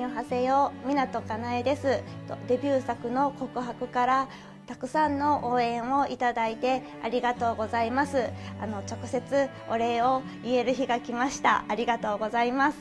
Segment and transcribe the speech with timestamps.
[0.00, 2.02] にょはせよ港かなえです。
[2.48, 4.28] デビュー作の告白から
[4.66, 8.30] たくさんの応援をいただいてありがとうございます。
[8.62, 11.66] あの直接お礼を言える日が来ました。
[11.68, 12.78] ありがとうございます。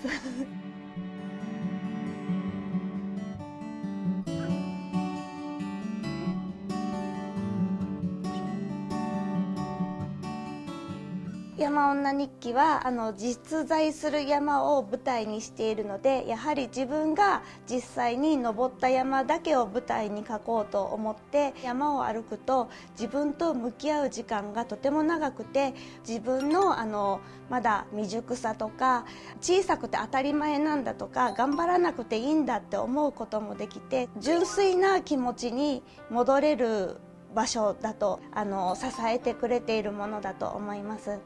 [11.60, 25.74] 山女日記はあの実在する山を舞台にしているのでやはり自分が実際に登った山だけを舞台に描こうと思って山を歩くと自分と向き合う時間がとても長くて
[26.08, 27.20] 自分のあの
[27.50, 29.04] まだ未熟さとか
[29.42, 37.02] 小さくて当たり前なんだとか頑張らなくていいんだって思うこともできて純粋な気持ちに戻れる
[37.36, 41.20] 場所だとあの支えてくれているものだと思います。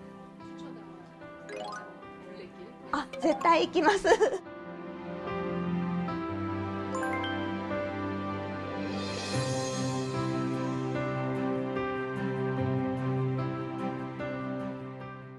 [2.91, 4.07] あ絶対行きます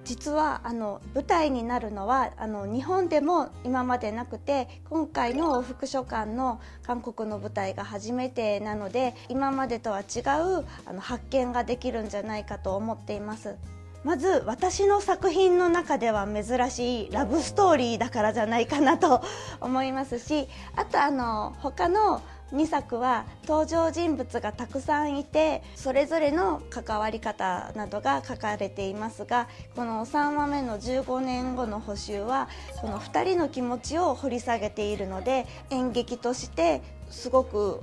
[0.04, 13.56] 実はあの舞台になるのはあの日本でも今までなくて今回の副書館の韓国の舞台が初めてなので今までとは違うあの発見ができるんじゃないかと思っています。
[14.04, 19.22] まず私の作品の中では珍しいラブストーリーだからじゃないかなと
[19.60, 32.48] 思いますしあとあの他の2作は登場人物がたくさんいてそれぞれの関わり方などが書かれていますがこの3話目の15年後の補修は
[32.80, 37.80] この2人の気持ちを掘り下げているので演劇としてすごく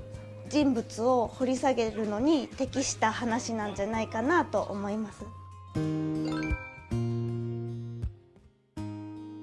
[0.50, 5.26] 人物を掘り下げるのに適した話なんじゃないかなと思います。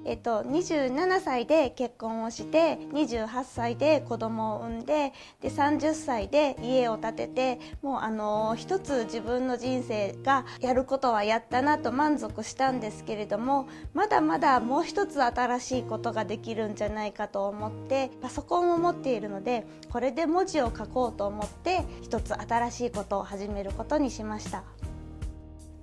[0.09, 24.63] えっと、27歳で結婚をして28歳で子供を産んでで30歳で家を建ててもうあの一つ自分の人生がやることはやったなと満足したんですけれどもまだまだもう一つ新しいことができるんじゃないかと思ってパソコンを持っているのでこれで文字を書こうと思って一つ新しいことを始めることにしました。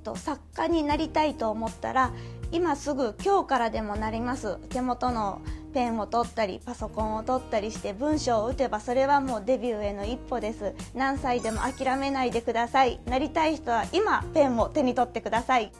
[0.07, 2.13] と作家になりたいと思ったら
[2.52, 5.42] 今すぐ今日からでもなります手元の
[5.74, 15.72] ペンを取ったりパソコンを取ったりして文章を打てばそれはもうデビューへの一歩です何歳でも諦めないでくださいなりたい人は今ペンを手に取ってください